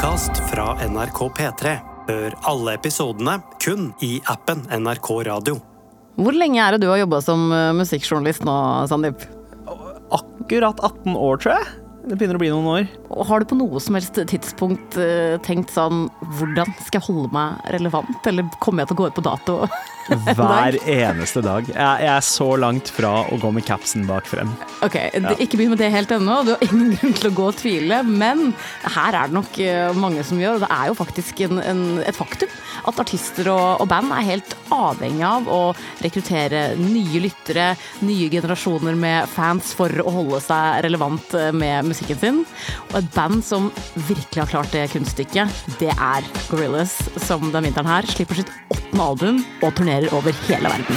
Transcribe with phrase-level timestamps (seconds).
[0.00, 1.72] podkast fra NRK P3.
[2.06, 5.58] Hør alle episodene kun i appen NRK Radio.
[6.16, 8.54] Hvor lenge er det du har jobba som eh, musikkjournalist nå,
[8.88, 9.26] Sandeep?
[10.16, 11.68] Akkurat 18 år, tror jeg.
[12.08, 12.88] Det begynner å bli noen år.
[13.12, 16.06] Og har du på noe som helst tidspunkt eh, tenkt sånn
[16.38, 19.58] Hvordan skal jeg holde meg relevant, eller kommer jeg til å gå ut på dato?
[20.38, 21.68] Hver eneste dag.
[21.70, 24.50] Jeg, jeg er så langt fra å gå med capsen bak frem.
[24.84, 25.34] Ok, ja.
[25.38, 28.02] Ikke begynn med det helt ennå, du har ingen grunn til å gå og tvile.
[28.06, 28.50] Men
[28.96, 31.84] her er det nok eh, mange som gjør, og det er jo faktisk en, en,
[32.04, 32.50] et faktum
[32.88, 35.60] at artister og, og band er helt avhengig av å
[36.00, 37.72] rekruttere nye lyttere,
[38.06, 42.42] nye generasjoner med fans for å holde seg relevant eh, med musikken sin.
[42.90, 43.70] Og et band som
[44.08, 46.96] virkelig har klart det kunststykket, det er Gorillaz,
[47.26, 50.96] som den vinteren her slipper sitt åttende album og turnerer over hele verden.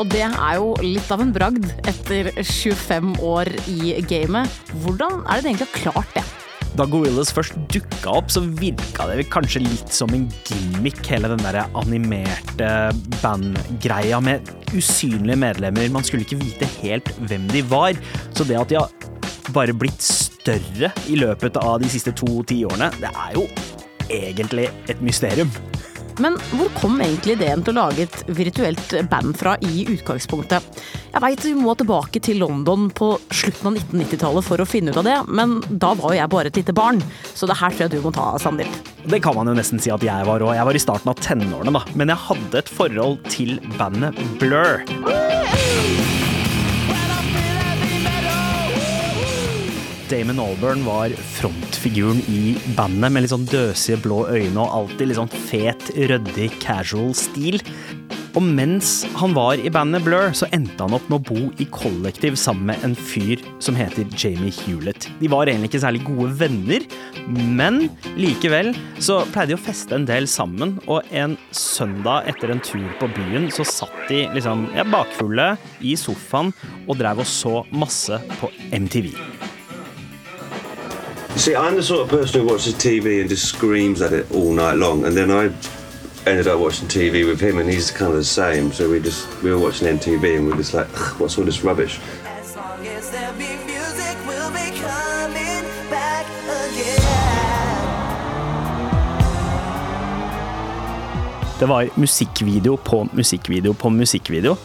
[0.00, 4.48] Og det er jo litt av en bragd etter 25 år i gamet.
[4.80, 6.24] Hvordan er det egentlig klart det?
[6.80, 11.42] Da Gorillaz først dukka opp, så virka det kanskje litt som en gimmick, hele den
[11.44, 12.70] der animerte
[13.20, 15.90] bandgreia med usynlige medlemmer.
[15.92, 18.00] Man skulle ikke vite helt hvem de var.
[18.32, 18.88] Så det at de har
[19.52, 23.44] bare blitt større i løpet av de siste to tiårene, det er jo
[24.08, 25.52] egentlig et mysterium.
[26.18, 30.82] Men hvor kom egentlig ideen til å lage et virtuelt band fra i utgangspunktet?
[31.10, 35.00] Jeg veit vi må tilbake til London på slutten av 1990-tallet for å finne ut
[35.00, 37.00] av det, men da var jo jeg bare et lite barn,
[37.34, 38.92] så det her tror jeg du må ta, Sandeep.
[39.10, 40.54] Det kan man jo nesten si at jeg var òg.
[40.58, 41.84] Jeg var i starten av tenårene, da.
[41.96, 44.84] Men jeg hadde et forhold til bandet Blur.
[50.10, 55.18] Damon Alburn var frontfiguren i bandet med litt sånn døsige blå øyne og alltid litt
[55.20, 57.60] sånn fet, ryddig, casual stil.
[58.34, 61.66] Og mens han var i bandet Blur, så endte han opp med å bo i
[61.70, 65.06] kollektiv sammen med en fyr som heter Jamie Hewlett.
[65.20, 66.86] De var egentlig ikke særlig gode venner,
[67.30, 67.84] men
[68.18, 70.78] likevel så pleide de å feste en del sammen.
[70.90, 75.52] Og en søndag etter en tur på byen så satt de liksom ja, bakfulle
[75.86, 76.50] i sofaen
[76.86, 79.14] og drev og så masse på MTV.
[81.36, 84.52] See, I'm the sort of person who watches TV and just screams at it all
[84.52, 85.50] night long, and then I
[86.26, 88.72] ended up watching TV with him, and he's kind of the same.
[88.72, 90.88] So we just we were watching MTV, and we're just like,
[91.18, 91.98] what's all this rubbish?
[92.24, 94.50] As as music, we'll.
[101.60, 104.56] Det var musikkvideo på musikkvideo på musikkvideo.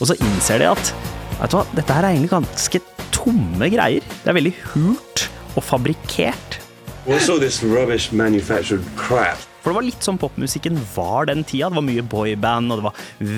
[0.00, 0.92] Og så innser de at
[1.40, 2.80] vet du hva, dette her er egentlig ganske
[3.10, 4.06] tomme greier.
[4.22, 5.24] Det er veldig hult
[5.56, 6.60] og fabrikkert.
[7.06, 11.70] What's all this rubbish manufactured crap?" For det var litt sånn popmusikken var den tida.
[11.70, 12.94] Det var mye boyband, og det var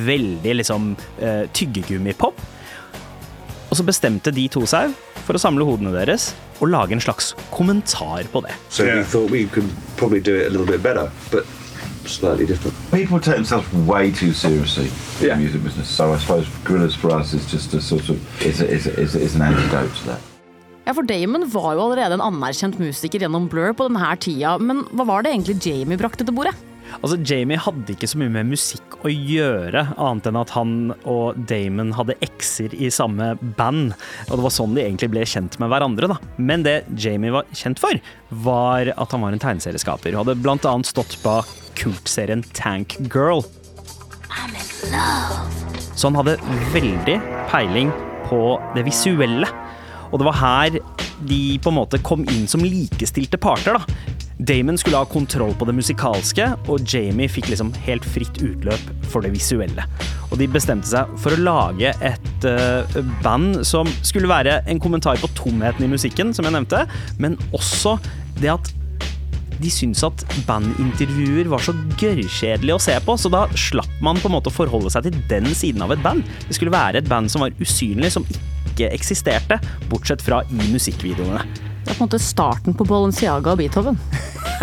[0.06, 2.40] veldig liksom eh, tyggegummipop.
[3.70, 4.92] Og så bestemte de to seg
[5.26, 8.54] for å samle hodene deres og lage en slags kommentar på det.
[8.70, 11.44] So we thought we could probably do it a little bit better, but
[12.06, 12.74] slightly different.
[12.92, 14.86] People take themselves way too seriously
[15.20, 15.34] in Yeah.
[15.34, 15.88] the music business.
[15.88, 18.16] So I suppose Gorillas for us is just a sort of
[18.46, 20.20] is, a, is, a, is, a, is an antidote to that.
[20.86, 24.84] Ja, for Damon var jo allerede en anerkjent musiker gjennom Blur på denne tida, men
[24.94, 26.54] hva var det egentlig Jamie brakte til bordet?
[27.00, 31.40] Altså, Jamie hadde ikke så mye med musikk å gjøre, annet enn at han og
[31.50, 33.96] Damon hadde ekser i samme band.
[34.28, 36.20] Og det var sånn de egentlig ble kjent med hverandre, da.
[36.38, 37.98] Men det Jamie var kjent for,
[38.46, 40.14] var at han var en tegneserieskaper.
[40.14, 41.50] Og hadde blant annet stått bak
[41.82, 43.42] kultserien Tank Girl.
[45.98, 46.38] Så han hadde
[46.70, 47.18] veldig
[47.50, 47.90] peiling
[48.30, 48.42] på
[48.78, 49.50] det visuelle.
[50.16, 50.78] Og det var her
[51.28, 54.16] de på en måte kom inn som likestilte parter, da.
[54.48, 59.24] Damon skulle ha kontroll på det musikalske, og Jamie fikk liksom helt fritt utløp for
[59.24, 59.84] det visuelle.
[60.30, 65.20] Og de bestemte seg for å lage et uh, band som skulle være en kommentar
[65.20, 66.84] på tomheten i musikken, som jeg nevnte,
[67.20, 67.96] men også
[68.40, 68.72] det at
[69.56, 74.28] de syntes at bandintervjuer var så gørrkjedelig å se på, så da slapp man på
[74.28, 76.24] en måte å forholde seg til den siden av et band.
[76.44, 78.28] Det skulle være et band som var usynlig, som
[78.76, 79.58] ikke eksisterte,
[79.90, 81.40] bortsett fra i musikkvideoene.
[81.86, 83.98] Det er på en måte starten på Balenciaga og Beethoven.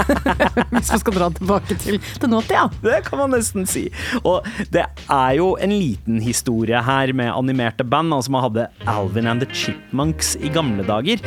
[0.73, 2.65] Hvis vi skal dra tilbake til, til nåtida.
[2.83, 3.85] Det kan man nesten si.
[4.27, 4.43] Og
[4.75, 8.11] det er jo en liten historie her med animerte band.
[8.13, 11.23] Altså man hadde Alvin and the Chipmunks i gamle dager.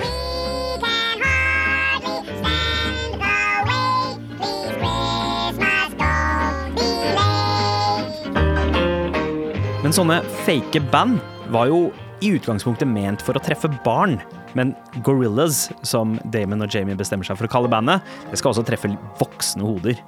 [9.81, 11.23] Men sånne fake band
[11.55, 11.87] var jo
[12.25, 14.19] i utgangspunktet ment for å treffe barn.
[14.57, 14.75] Men
[15.05, 18.93] Gorillas, som Damon og Jamie bestemmer seg for å kalle bandet, det skal også treffe
[19.21, 20.01] voksne hoder.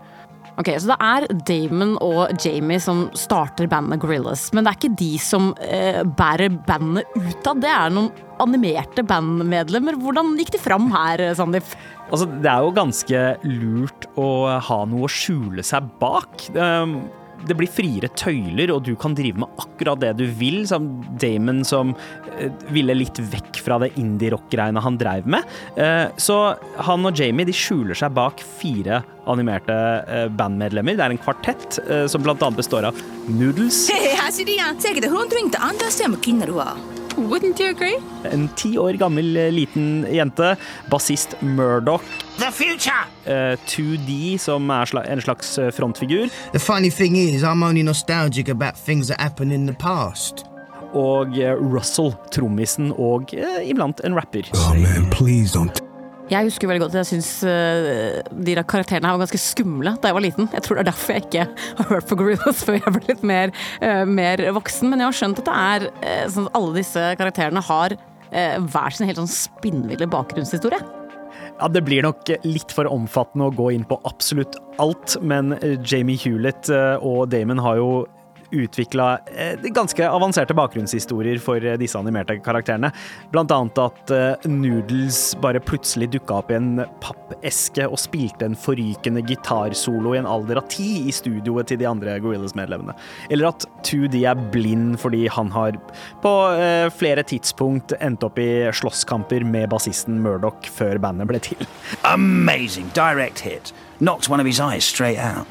[0.58, 4.48] Ok, Så det er Damon og Jamie som starter bandet Gorillas.
[4.52, 7.60] Men det er ikke de som eh, bærer bandet ut av.
[7.62, 8.10] Det er noen
[8.42, 9.98] animerte bandmedlemmer.
[10.02, 11.70] Hvordan gikk de fram her, Sandeep?
[12.08, 14.28] Altså, det er jo ganske lurt å
[14.66, 16.48] ha noe å skjule seg bak.
[16.56, 17.04] Um,
[17.46, 20.64] Det blir friere tøyler, og du kan drive med akkurat det du vil.
[20.68, 20.88] Som
[21.20, 21.94] Damon som
[22.38, 25.46] eh, ville litt vekk fra det indie-rock-greiene han dreiv med.
[25.76, 26.38] Eh, Så
[26.88, 29.74] han og Jamie de skjuler seg bak fire animerte
[30.08, 30.96] eh, bandmedlemmer.
[30.98, 31.80] Det er en kvartett
[32.10, 32.98] som annet består av
[33.28, 34.18] Noodles, へへ
[37.18, 37.98] Wouldn't you agree?
[38.22, 40.56] En ti år gammel eh, liten jente,
[40.88, 42.02] bassist Murdoch.
[42.38, 43.06] The future!
[43.24, 46.28] Eh, uh, 2D, som er en slags eh, frontfigur.
[46.52, 50.44] The funny thing is, I'm only nostalgic about things that happened in the past.
[50.94, 54.46] Og Russell, trommisen, og uh, iblant en rapper.
[54.54, 55.87] Oh man, please don't
[56.28, 60.10] jeg husker veldig godt at jeg syns de der karakterene her var ganske skumle da
[60.10, 60.48] jeg var liten.
[60.52, 61.46] Jeg tror det er derfor jeg ikke
[61.78, 64.90] har hørt på Gorillas før jeg ble litt mer, eh, mer voksen.
[64.92, 68.58] Men jeg har skjønt at det er eh, sånn at alle disse karakterene har eh,
[68.60, 70.82] hver sin helt sånn spinnville bakgrunnshistorie.
[71.58, 75.78] Ja, Det blir nok litt for omfattende å gå inn på absolutt alt, men eh,
[75.80, 77.90] Jamie Hewlett eh, og Damon har jo
[78.50, 79.18] utvikla
[79.74, 82.90] ganske avanserte bakgrunnshistorier for eh, disse animerte karakterene.
[83.32, 88.56] Blant annet at eh, Noodles bare plutselig dukka opp i en pappeske og spilte en
[88.58, 92.96] forrykende gitarsolo i en alder av ti i studioet til de andre Gorillas-medlemmene.
[93.30, 95.78] Eller at 2D er blind fordi han har
[96.22, 101.68] på eh, flere tidspunkt endt opp i slåsskamper med bassisten Murdoch før bandet ble til.
[102.04, 103.74] Amazing direct hit.
[103.98, 105.46] Knocked one of his eyes straight out.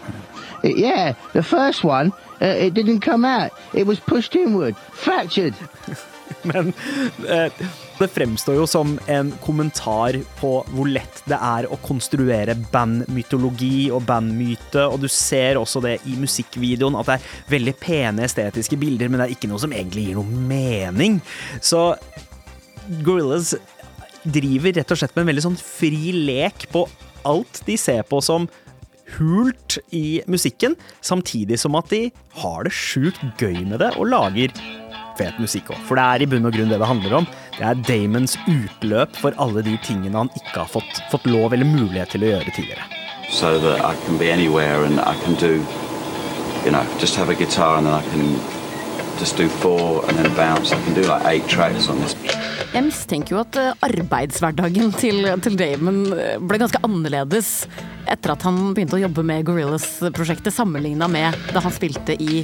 [0.64, 3.52] Yeah, the first one, uh, it didn't come out.
[3.74, 5.54] It was pushed inward, fractured.
[6.44, 6.74] Men
[7.30, 7.52] eh,
[7.98, 14.04] det fremstår jo som en kommentar på hvor lett det er å konstruere bandmytologi og
[14.08, 19.10] bandmyte, og du ser også det i musikkvideoen, at det er veldig pene estetiske bilder,
[19.10, 21.20] men det er ikke noe som egentlig gir noe mening.
[21.62, 21.90] Så
[23.04, 23.56] Gorillas
[24.28, 26.86] driver rett og slett med en veldig sånn fri lek på
[27.28, 28.48] alt de ser på som
[29.16, 32.10] hult i musikken, samtidig som at de
[32.42, 34.54] har det sjukt gøy med det og lager
[35.18, 35.82] fet musikk òg.
[35.88, 37.32] For det er i bunn og grunn det det handler om.
[37.58, 41.66] Det er Damons utløp for alle de tingene han ikke har fått, fått lov eller
[41.66, 42.86] mulighet til å gjøre tidligere.
[43.30, 45.66] so that I can be anywhere and I can do,
[46.64, 48.57] you know, just have a guitar and then
[49.20, 50.72] just do four and then bounce.
[50.72, 52.16] I can do like eight tracks on this.
[52.74, 57.52] Jeg mistenker jo at eh, arbeidshverdagen til, til Damon eh, ble ganske annerledes
[58.08, 62.44] etter at han begynte å jobbe med Gorillas-prosjektet, sammenligna med da han spilte i,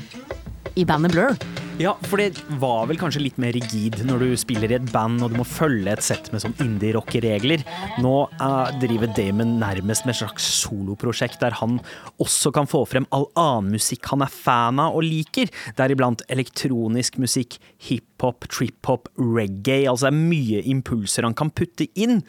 [0.79, 1.37] i bandet Blur.
[1.81, 5.23] Ja, for det var vel kanskje litt mer rigid når du spiller i et band
[5.25, 7.63] og du må følge et sett med sånn indie-rock-regler.
[8.03, 11.79] Nå uh, driver Damon nærmest med et slags soloprosjekt der han
[12.21, 15.49] også kan få frem all annen musikk han er fan av og liker.
[15.79, 17.57] Deriblant elektronisk musikk,
[17.89, 19.87] hiphop, trip-hop, reggae.
[19.89, 22.21] Altså det er mye impulser han kan putte inn.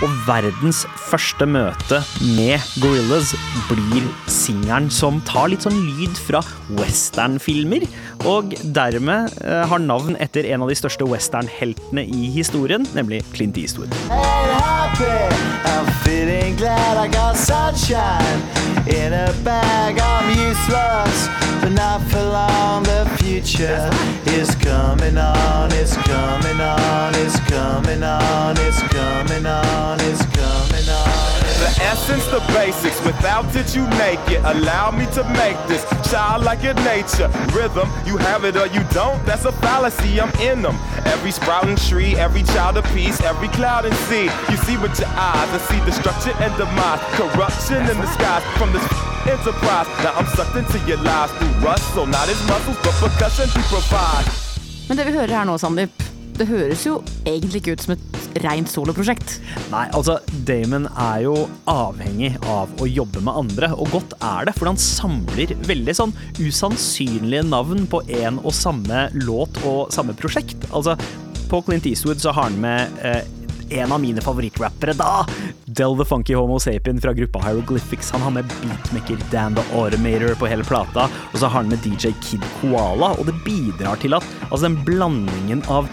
[0.00, 1.98] Og verdens første møte
[2.36, 3.34] med Gorillas
[3.68, 6.40] blir singelen som tar litt sånn lyd fra
[6.78, 7.84] westernfilmer,
[8.30, 13.60] og dermed eh, har navn etter en av de største westernheltene i historien, nemlig Clint
[13.60, 13.92] Eastwood.
[15.70, 18.59] I'm feeling glad I got sunshine
[18.94, 19.98] in a bag.
[19.98, 21.28] I'm useless,
[21.60, 22.82] but not for long.
[22.84, 23.90] The future
[24.26, 31.40] is coming on, it's coming on, it's coming on, it's coming on, it's coming on.
[31.60, 32.98] The essence, the basics.
[33.04, 34.40] Without it, you make it.
[34.44, 37.28] Allow me to make this child like your nature.
[37.56, 39.18] Rhythm, you have it or you don't.
[39.26, 40.20] That's a fallacy.
[40.20, 40.76] I'm in them.
[41.04, 44.28] Every sprouting tree, every child of peace, every cloud and sea.
[44.50, 45.48] You see with your eyes.
[45.56, 48.86] I see destruction and demise, corruption in the skies from this
[49.26, 49.88] enterprise.
[50.04, 53.62] Now I'm sucked into your lies through rust, so not his muscles, but percussion he
[53.74, 54.32] provides.
[54.88, 56.09] Men det vi hører her nå, Sandeep,
[56.40, 59.36] det høres jo egentlig ikke ut som et rent soloprosjekt.
[59.72, 60.18] Nei, altså,
[60.48, 61.34] Damon er jo
[61.68, 66.14] avhengig av å jobbe med andre, og godt er det, for han samler veldig sånn
[66.40, 70.64] usannsynlige navn på en og samme låt og samme prosjekt.
[70.70, 70.96] Altså,
[71.50, 73.22] på Clint Eastwood så har han med eh,
[73.70, 75.24] en av mine favorittrappere da,
[75.64, 78.10] Del the Funky Homo Sapien fra gruppa Hieroglyphics.
[78.10, 81.84] Han har med beatmaker Dan the Automator på hele plata, og så har han med
[81.86, 85.90] DJ Kid Koala, og det bidrar til at altså den blandingen av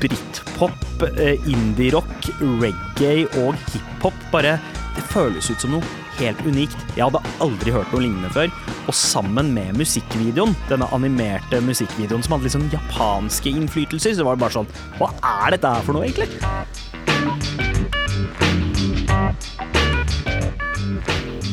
[0.00, 2.30] britpop, eh, indie-rock,
[2.62, 4.58] reggae og hiphop bare
[4.90, 5.86] Det føles ut som noe
[6.18, 6.76] helt unikt.
[6.96, 8.50] Jeg hadde aldri hørt noe lignende før.
[8.90, 14.44] Og sammen med musikkvideoen, denne animerte musikkvideoen som hadde sånn japanske innflytelser, så var det
[14.44, 15.14] bare sånn Hva
[15.46, 17.69] er dette her for noe, egentlig?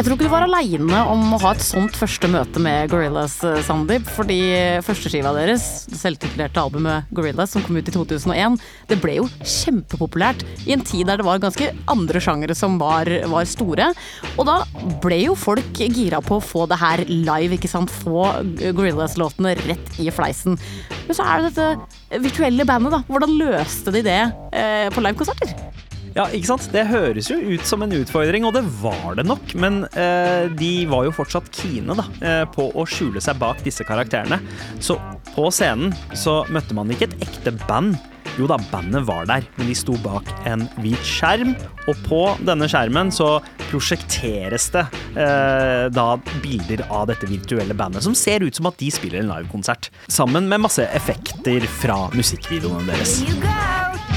[0.06, 3.64] Tror ikke du var aleine om å ha et sånt første møte med Gorillas, eh,
[3.66, 4.06] Sandeep.
[4.14, 4.38] Fordi
[4.86, 8.60] førsteskiva deres, det selvtitulerte albumet Gorillas, som kom ut i 2001,
[8.92, 13.10] det ble jo kjempepopulært i en tid der det var ganske andre sjangere som var,
[13.32, 13.90] var store.
[14.38, 14.60] Og da
[15.02, 17.90] ble jo folk gira på å få det her live, ikke sant.
[17.90, 18.30] Få
[18.62, 20.62] Gorillas-låtene rett i fleisen.
[21.08, 23.02] Men så er det dette virtuelle bandet, da.
[23.10, 24.22] Hvordan løste de det
[24.54, 25.87] eh, på livekonserter?
[26.18, 26.66] Ja, ikke sant?
[26.74, 29.54] Det høres jo ut som en utfordring, og det var det nok.
[29.62, 33.86] Men eh, de var jo fortsatt kine da, eh, på å skjule seg bak disse
[33.86, 34.40] karakterene.
[34.82, 34.98] Så
[35.36, 38.00] på scenen så møtte man ikke et ekte band.
[38.38, 41.54] Jo da, bandet var der, men de sto bak en hvit skjerm.
[41.86, 44.88] Og på denne skjermen så prosjekteres det
[45.22, 46.08] eh, da
[46.42, 49.92] bilder av dette virtuelle bandet, som ser ut som at de spiller en livekonsert.
[50.10, 53.20] Sammen med masse effekter fra musikkvideoene deres.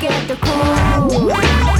[0.00, 1.79] Get the cool,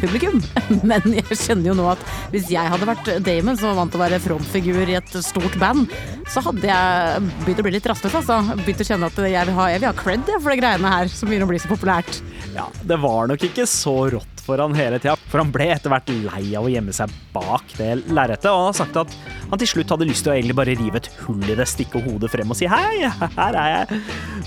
[0.00, 0.40] publikum.
[0.90, 2.04] Men jeg skjønner jo nå at
[2.34, 5.56] hvis jeg hadde vært Damon, som var vant til å være frontfigur i et stort
[5.60, 5.92] band,
[6.30, 8.18] så hadde jeg begynt å bli litt rastløs.
[8.22, 8.40] Altså.
[8.64, 11.12] Begynt å kjenne at jeg vil ha, jeg vil ha cred for de greiene her
[11.12, 12.20] som begynner å bli så populært.
[12.56, 15.92] Ja, det var nok ikke så rått for han hele tida, for han ble etter
[15.92, 19.14] hvert lei av å gjemme seg bak det lerretet, og han har sagt at
[19.50, 22.02] han til slutt hadde lyst til å egentlig bare rive et hull i det, stikke
[22.02, 24.00] hodet frem og si hei, her er jeg.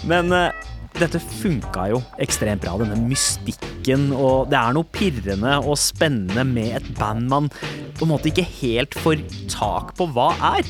[0.09, 5.79] Men eh, dette funka jo ekstremt bra, denne mystikken, og det er noe pirrende og
[5.81, 7.49] spennende med et band man
[7.97, 10.69] på en måte ikke helt får tak på hva er.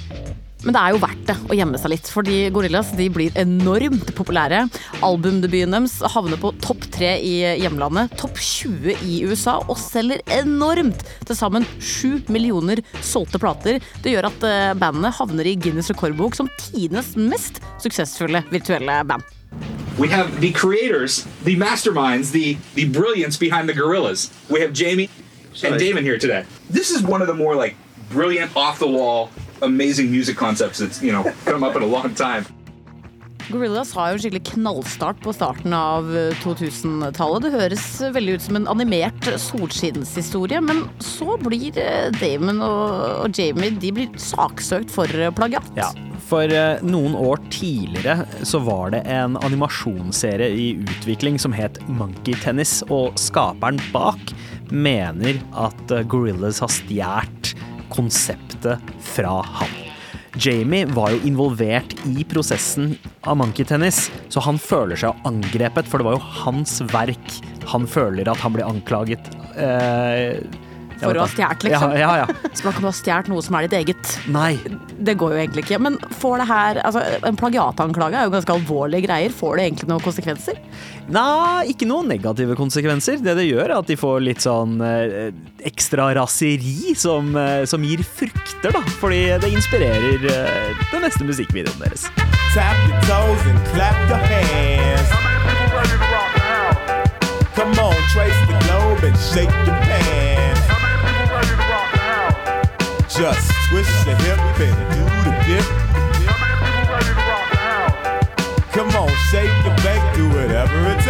[0.64, 4.14] Men det er jo verdt det å gjemme seg litt, fordi Gorillas de blir enormt
[4.16, 4.62] populære.
[5.04, 11.04] Albumdebuten deres havner på topp tre i hjemlandet, topp 20 i USA, og selger enormt!
[11.28, 13.84] Til sammen sju millioner solgte plater.
[14.04, 19.43] Det gjør at bandene bandet havner i Guinness rekordbok som tidenes mest suksessfulle virtuelle band.
[19.98, 24.32] We have the creators, the masterminds, the the brilliance behind the gorillas.
[24.50, 25.10] We have Jamie
[25.64, 26.46] and Damon here today.
[26.70, 27.76] This is one of the more like
[28.10, 29.30] brilliant, off the wall,
[29.62, 32.46] amazing music concepts that's you know come up in a long time.
[33.52, 37.48] Gorillas har jo en skikkelig knallstart på starten av eh, 2000-tallet.
[37.48, 43.74] Det høres veldig ut som en animert solskinnshistorie, men så blir eh, Damon og, Jamie
[43.84, 45.68] de blir saksøkt for eh, plagiat.
[45.80, 45.92] Ja,
[46.30, 52.38] for eh, noen år tidligere så var det en animasjonsserie i utvikling som het Monkey
[52.44, 54.34] Tennis, og skaperen bak
[54.72, 57.56] mener at eh, Gorillas har stjålet
[57.94, 59.83] konseptet fra han.
[60.42, 62.96] Jamie var jo involvert i prosessen
[63.30, 67.38] av Monkey Tennis, så han føler seg angrepet, for det var jo hans verk.
[67.70, 70.42] Han føler at han ble anklaget eh,
[71.02, 71.94] For å ha stjålet, liksom.
[71.98, 72.50] Ja, ja, ja.
[72.54, 74.14] Så man kan ha stjålet noe som er ditt eget.
[74.32, 74.58] Nei.
[75.04, 75.80] Det går jo egentlig ikke.
[75.84, 79.34] Men får det her altså, En plagiatanklage er jo ganske alvorlige greier.
[79.36, 80.60] Får det egentlig noen konsekvenser?
[81.14, 83.20] Nei, ikke noen negative konsekvenser.
[83.24, 85.32] Det det gjør, er at de får litt sånn eh,
[85.68, 88.84] ekstra raseri som, eh, som gir frukter, da.
[89.02, 92.08] Fordi det inspirerer eh, den neste musikkvideoen deres.
[92.54, 95.10] Tap your toes and clap your hands.
[97.56, 100.33] Come on, trace the globe and shake your pants.
[103.16, 105.66] Just twist your hip and do the dip.
[108.72, 111.03] Come on, shake your back, do whatever it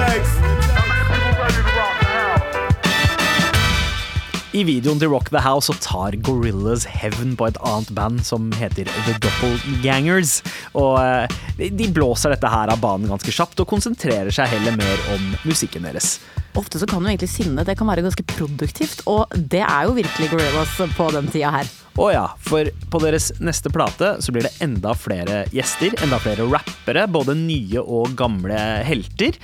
[4.63, 8.45] I videoen til Rock the House så tar Gorillas hevn på et annet band som
[8.55, 10.37] heter The Doppelgangers.
[10.79, 14.77] Og eh, de- de blåser dette her av banen ganske kjapt og konsentrerer seg heller
[14.79, 16.13] mer om musikken deres.
[16.55, 19.97] Ofte så kan jo egentlig sinne det kan være ganske produktivt, og det er jo
[19.97, 21.67] virkelig Gorillas på den tida her.
[21.99, 26.47] Å ja, for på deres neste plate så blir det enda flere gjester, enda flere
[26.47, 29.35] rappere, både nye og gamle helter.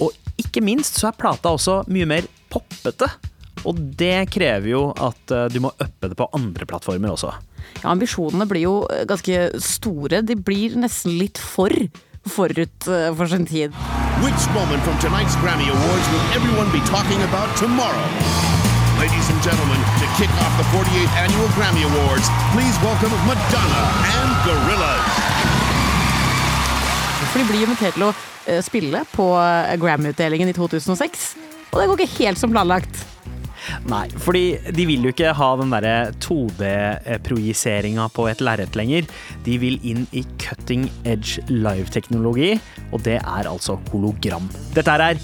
[0.00, 3.10] Og ikke minst så er plata også mye mer poppete.
[3.66, 7.32] Og det krever jo at eh, du må uppe det på andre plattformer også.
[7.82, 10.22] Ja, ambisjonene blir jo eh, ganske store.
[10.26, 11.72] De blir nesten litt for
[12.26, 13.74] forut eh, for sin tid.
[14.22, 18.06] Which moment from tonight's Grammy Awards will everyone be talking about tomorrow?
[18.96, 23.82] Ladies and gentlemen, to kick off the 48th annual Grammy Awards, please welcome Madonna
[24.14, 25.10] and Gorillaz.
[27.28, 28.14] For de blir invitert til å
[28.64, 29.26] spille på
[29.82, 31.26] Grammy-utdelingen i 2006,
[31.74, 33.04] og det går ikke helt som planlagt.
[33.90, 39.06] Nei, fordi de vil jo ikke ha den derre 2D-projiseringa på et lerret lenger.
[39.46, 42.56] De vil inn i cutting edge live-teknologi,
[42.90, 44.48] og det er altså hologram.
[44.76, 45.20] Dette er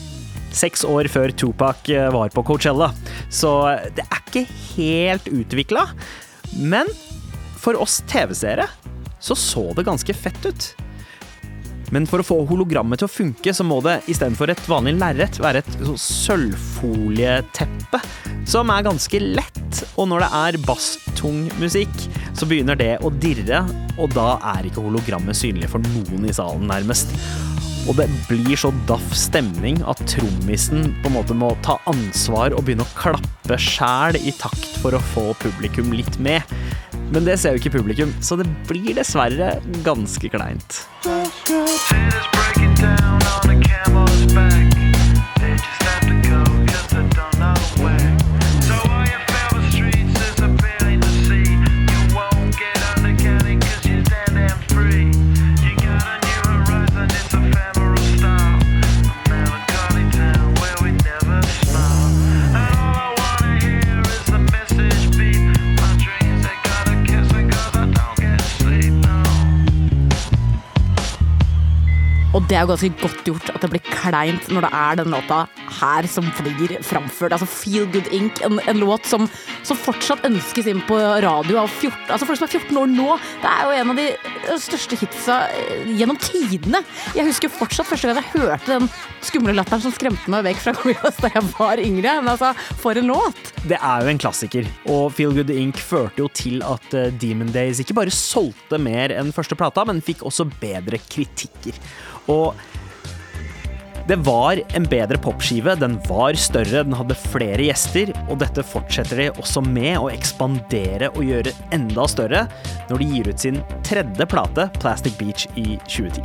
[0.52, 2.90] seks år før Tupac eh, var på Coachella,
[3.32, 4.44] så det er ikke
[4.76, 5.88] helt utvikla.
[6.60, 6.90] Men
[7.62, 8.68] for oss TV-seere
[9.22, 10.72] så så det ganske fett ut.
[11.92, 15.36] Men for å få hologrammet til å funke, så må det istedenfor et vanlig lerret
[15.42, 18.00] være et sånn sølvfolieteppe,
[18.48, 19.82] som er ganske lett.
[19.96, 21.94] Og når det er basstung musikk,
[22.36, 23.62] så begynner det å dirre,
[24.00, 27.12] og da er ikke hologrammet synlig for noen i salen, nærmest.
[27.90, 32.66] Og det blir så daff stemning at trommisen på en måte må ta ansvar og
[32.66, 36.46] begynne å klappe sjæl i takt for å få publikum litt med.
[37.12, 40.84] Men det ser jo ikke publikum, så det blir dessverre ganske kleint.
[41.02, 43.11] Og
[72.52, 75.38] det er jo ganske godt gjort at det blir kleint når det er den låta
[75.78, 77.32] her som blir framført.
[77.32, 79.24] Altså Feel Good Ink, en, en låt som,
[79.64, 83.16] som fortsatt ønskes inn på radio av 14, altså folk som er 14 år nå.
[83.40, 86.82] Det er jo en av de største hitsa eh, gjennom tidene.
[87.16, 88.92] Jeg husker fortsatt første gang jeg hørte den
[89.24, 92.18] skumle latteren som skremte meg vekk fra Gorillaz da jeg var yngre.
[92.20, 92.52] Men altså,
[92.84, 93.52] for en låt!
[93.64, 97.56] Det er jo en klassiker, og Feel Good Ink førte jo til at eh, Demon
[97.56, 101.80] Days ikke bare solgte mer enn første plata, men fikk også bedre kritikker.
[102.30, 102.54] Og
[104.08, 109.20] det var en bedre popskive, den var større, den hadde flere gjester, og dette fortsetter
[109.20, 112.42] de også med å ekspandere og gjøre enda større
[112.90, 116.18] når de gir ut sin tredje plate, Plastic Beach, i 2010.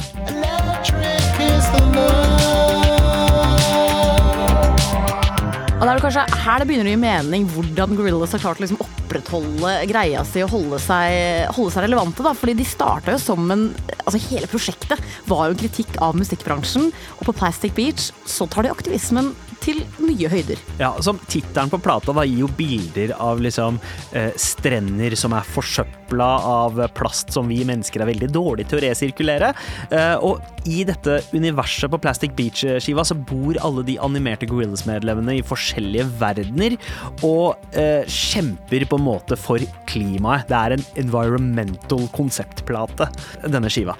[5.77, 8.57] Og det er det kanskje her det begynner å gi mening hvordan Gorillaz har klart
[8.57, 12.25] å liksom opprettholde greia si og holde seg, holde seg relevante.
[12.25, 13.69] da, fordi de starta jo som en
[14.07, 18.63] Altså hele prosjektet var jo en kritikk av musikkbransjen, og på Plastic Beach så tar
[18.63, 20.59] de aktivismen til nye høyder.
[20.81, 23.79] Ja, som Tittelen på plata da gir jo bilder av liksom
[24.17, 28.83] eh, strender som er forsøpla av plast som vi mennesker er veldig dårlige til å
[28.87, 29.53] resirkulere.
[29.91, 35.45] Eh, og i dette universet på Plastic Beach-skiva så bor alle de animerte Gorillas-medlemmene i
[35.45, 36.77] forskjellige verdener
[37.25, 40.47] og eh, kjemper på en måte for klimaet.
[40.49, 43.09] Det er en environmental konseptplate,
[43.47, 43.97] denne skiva.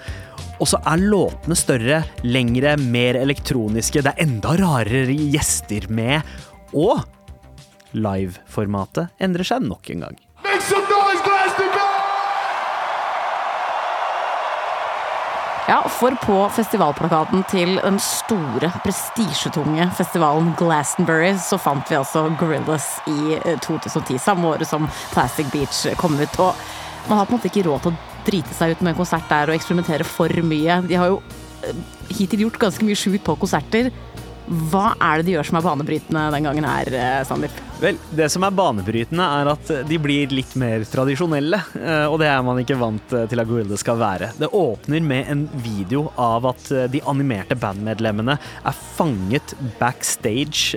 [0.58, 6.26] Og så er låtene større, lengre, mer elektroniske, det er enda rarere gjester med,
[6.74, 7.04] og
[7.98, 10.18] live-formatet endrer seg nok en gang.
[10.44, 11.28] Make some noise,
[15.68, 22.86] Ja, for på festivalplakaten til den store, prestisjetunge festivalen Glastonbury, så fant vi altså Gorillas
[23.12, 26.40] i eh, 2010, samme året som Plastic Beach kom ut.
[26.40, 26.56] Og
[27.08, 29.30] man har på en måte ikke råd til å drite seg ut med en konsert
[29.32, 30.82] der og eksperimentere for mye.
[30.90, 31.22] De har jo
[31.64, 31.78] eh,
[32.18, 33.92] hittil gjort ganske mye sjukt på konserter.
[34.48, 37.56] Hva er det de gjør som er banebrytende den gangen her, eh, Sandeep?
[37.82, 41.60] Vel, det som er banebrytende, er at de blir litt mer tradisjonelle.
[41.80, 44.32] eh, Og det er man ikke vant til at Gorilla skal være.
[44.40, 50.76] Det åpner med en video av at de animerte bandmedlemmene er fanget backstage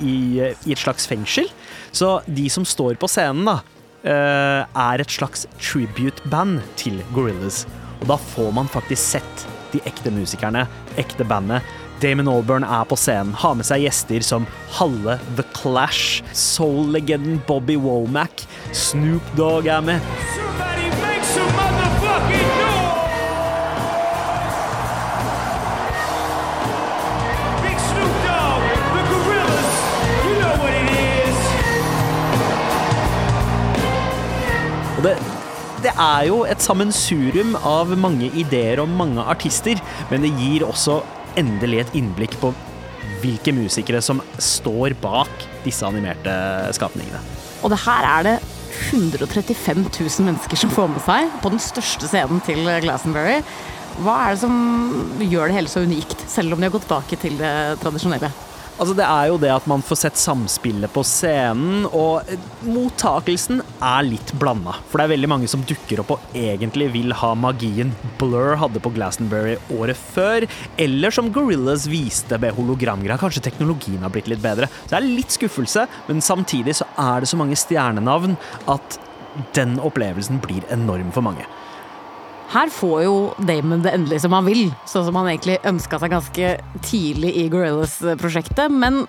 [0.00, 0.18] i,
[0.64, 1.48] i et slags fengsel.
[1.92, 3.60] Så de som står på scenen, da,
[4.08, 7.64] er et slags tribute-band til Gorillas.
[8.00, 10.66] Og da får man faktisk sett de ekte musikerne,
[11.00, 11.66] ekte bandet.
[12.00, 14.46] Damon Alburn er på scenen, har med seg gjester som
[14.78, 20.47] Halle The Clash, soul-legenden Bobby Womack, Snoop Dogg er med.
[34.98, 35.14] Og det,
[35.84, 39.78] det er jo et sammensurium av mange ideer og mange artister,
[40.10, 40.96] men det gir også
[41.38, 42.50] endelig et innblikk på
[43.22, 45.30] hvilke musikere som står bak
[45.62, 46.34] disse animerte
[46.74, 47.22] skapningene.
[47.62, 48.36] Og det her er det
[48.90, 53.38] 135 000 mennesker som får med seg på den største scenen til Glastonbury.
[54.02, 54.58] Hva er det som
[55.22, 58.34] gjør det hele så unikt, selv om de har gått tilbake til det tradisjonelle?
[58.78, 63.58] Altså, det er jo det at man får sett samspillet på scenen, og eh, mottakelsen
[63.82, 64.76] er litt blanda.
[64.86, 68.82] For det er veldig mange som dukker opp og egentlig vil ha magien Blur hadde
[68.82, 70.46] på Glastonbury året før,
[70.78, 73.18] eller som Gorillas viste med hologramgreia.
[73.18, 74.70] Kanskje teknologien har blitt litt bedre.
[74.84, 78.38] Så det er litt skuffelse, men samtidig så er det så mange stjernenavn
[78.70, 79.00] at
[79.58, 81.46] den opplevelsen blir enorm for mange.
[82.48, 86.14] Her får jo Damon det endelig som han vil, sånn som han egentlig ønska seg
[86.14, 88.72] ganske tidlig i Gorillas-prosjektet.
[88.72, 89.02] Men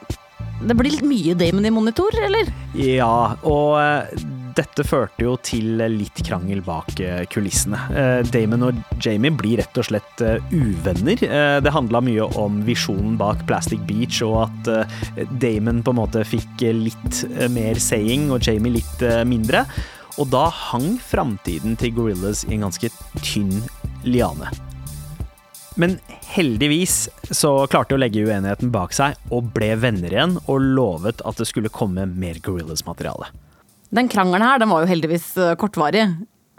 [0.59, 2.49] det blir litt mye Damon i monitor, eller?
[2.75, 4.25] Ja, og eh,
[4.57, 7.79] dette førte jo til litt krangel bak eh, kulissene.
[7.95, 11.23] Eh, Damon og Jamie blir rett og slett uvenner.
[11.63, 16.65] Det handla mye om visjonen bak Plastic Beach, og at Damon på en måte fikk
[16.75, 17.23] litt
[17.55, 19.63] mer saying, og Jamie litt mindre.
[20.19, 22.91] Og da hang framtiden til Gorillas i en ganske
[23.23, 23.61] tynn
[24.03, 24.49] liane.
[25.79, 25.95] Men
[26.33, 31.23] heldigvis så klarte de å legge uenigheten bak seg og ble venner igjen, og lovet
[31.23, 33.29] at det skulle komme mer Gorillas-materiale.
[33.95, 36.03] Den krangelen her den var jo heldigvis eh, kortvarig.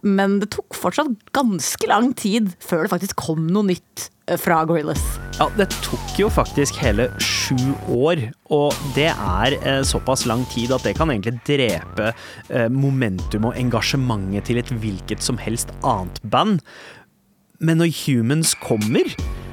[0.00, 5.02] Men det tok fortsatt ganske lang tid før det faktisk kom noe nytt fra Gorillas.
[5.40, 7.56] Ja, det tok jo faktisk hele sju
[7.88, 8.20] år,
[8.52, 13.58] og det er eh, såpass lang tid at det kan egentlig drepe eh, momentum og
[13.58, 16.60] engasjementet til et hvilket som helst annet band.
[17.60, 19.08] Men når Humans kommer,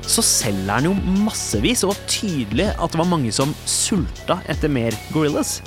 [0.07, 0.93] så selger han jo
[1.25, 5.61] massevis, og tydelig at det var mange som sulta etter mer Gorillas.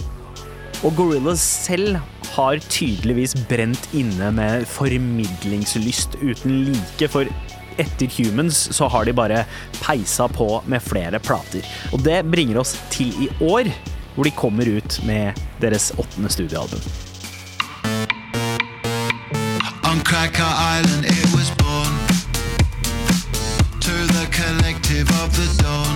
[0.85, 1.99] Og Gorillas selv
[2.31, 7.29] har tydeligvis brent inne med formidlingslyst uten like, for
[7.79, 9.45] etter Humans så har de bare
[9.81, 11.67] peisa på med flere plater.
[11.93, 13.71] Og det bringer oss til i år,
[14.15, 16.81] hvor de kommer ut med deres åttende studioalbum.
[19.91, 21.95] On Cracker Island it was born
[23.81, 25.90] To the collective of the dawn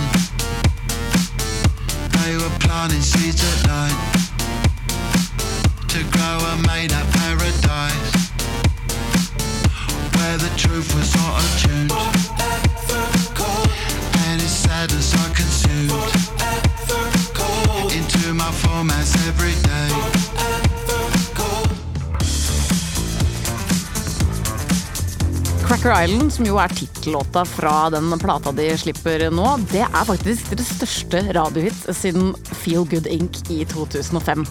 [26.05, 30.67] Island, som jo er tittellåta fra den plata de slipper nå, det er faktisk deres
[30.75, 33.39] største radiohit siden Feel Good Inc.
[33.49, 34.43] i 2005.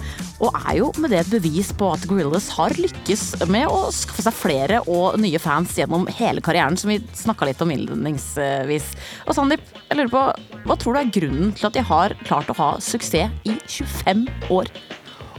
[0.43, 3.23] Og er jo med det et bevis på at Gorillas har lykkes
[3.55, 7.63] med å skaffe seg flere og nye fans gjennom hele karrieren, som vi snakka litt
[7.63, 8.91] om innledningsvis.
[9.29, 10.27] Og Sandeep, jeg lurer på,
[10.67, 14.27] hva tror du er grunnen til at de har klart å ha suksess i 25
[14.51, 14.75] år?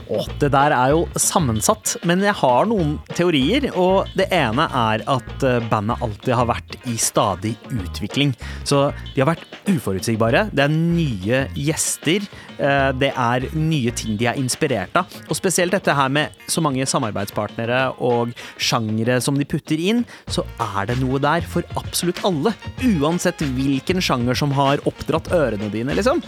[0.08, 3.64] Åh, det der er jo sammensatt, men jeg har noen teorier.
[3.74, 8.30] Og det ene er at eh, bandet alltid har vært i stadig utvikling.
[8.62, 8.84] Så
[9.16, 9.42] de har vært
[9.72, 10.44] uforutsigbare.
[10.54, 12.22] Det er nye gjester.
[12.58, 15.10] eh, Det er nye ting de er inspirert av.
[15.26, 18.30] Og spesielt dette her med så mange samarbeidspartnere og
[18.62, 22.54] sjangere som de putter inn, så er det noe der for absolutt alle.
[22.86, 26.22] Uansett hvilken sjanger som har oppdratt ørene dine, liksom.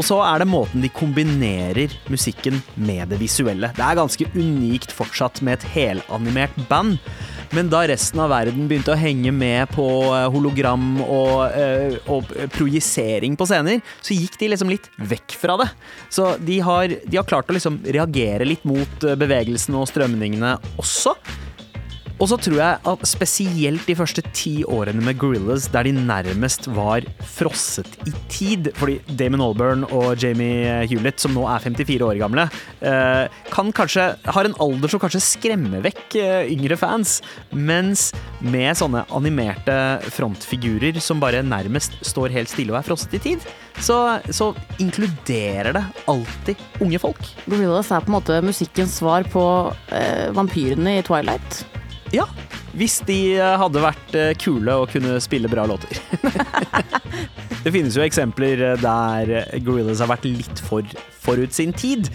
[0.00, 3.72] Og så er det måten de kombinerer musikken med det visuelle.
[3.76, 6.98] Det er ganske unikt fortsatt med et helanimert band.
[7.52, 12.30] Men da resten av verden begynte å henge med på eh, hologram og, eh, og
[12.54, 15.68] projisering på scener, så gikk de liksom litt vekk fra det.
[16.08, 20.56] Så de har, de har klart å liksom reagere litt mot eh, bevegelsene og strømningene
[20.80, 21.12] også.
[22.22, 26.68] Og så tror jeg at spesielt de første ti årene med Gorillas, der de nærmest
[26.70, 27.02] var
[27.34, 32.44] frosset i tid, fordi Damon Alburn og Jamie Hewlett, som nå er 54 år gamle,
[32.78, 37.18] eh, kan kanskje, har en alder som kanskje skremmer vekk eh, yngre fans,
[37.50, 39.74] mens med sånne animerte
[40.14, 43.50] frontfigurer som bare nærmest står helt stille og er frosset i tid,
[43.82, 43.98] så,
[44.30, 47.34] så inkluderer det alltid unge folk.
[47.50, 49.44] Gorillas er på en måte musikkens svar på
[49.90, 51.64] eh, vampyrene i Twilight.
[52.12, 52.26] Ja,
[52.76, 55.96] hvis de eh, hadde vært eh, kule og kunne spille bra låter.
[57.64, 59.32] det finnes jo eksempler eh, der
[59.64, 60.84] Gorillas har vært litt for
[61.22, 62.10] forut sin tid,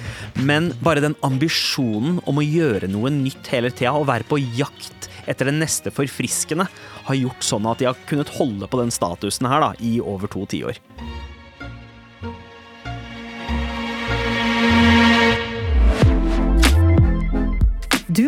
[0.46, 5.10] men bare den ambisjonen om å gjøre noe nytt hele tida og være på jakt
[5.28, 6.68] etter det neste forfriskende,
[7.08, 10.30] har gjort sånn at de har kunnet holde på den statusen her da, i over
[10.32, 10.78] to tiår.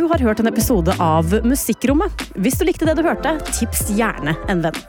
[0.10, 2.24] Har hørt en episode av Musikkrommet.
[2.42, 4.80] Hvis du likte det du hørte, tips gjerne en venn.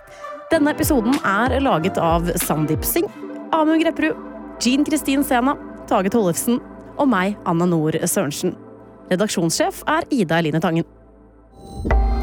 [0.50, 3.12] Denne episoden er laget av Sandeep Singh,
[3.54, 4.16] Amund Grepperud,
[4.64, 5.56] Jean Kristin Sena,
[5.90, 6.60] Tage Tollefsen
[6.96, 8.56] og meg, Anna Nord Sørensen.
[9.10, 10.88] Redaksjonssjef er Ida Eline Tangen.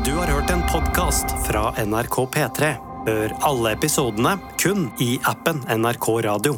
[0.08, 2.74] Du har hørt en podkast fra NRK P3.
[3.08, 6.58] Hør alle episodene kun i appen NRK Radio.